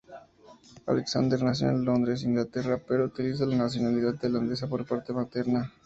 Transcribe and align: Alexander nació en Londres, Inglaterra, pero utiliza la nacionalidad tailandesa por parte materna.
Alexander 0.87 1.43
nació 1.43 1.69
en 1.69 1.85
Londres, 1.85 2.23
Inglaterra, 2.23 2.81
pero 2.87 3.05
utiliza 3.05 3.45
la 3.45 3.55
nacionalidad 3.55 4.15
tailandesa 4.15 4.67
por 4.67 4.83
parte 4.83 5.13
materna. 5.13 5.71